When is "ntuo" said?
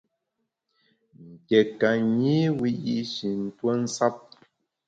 3.45-3.71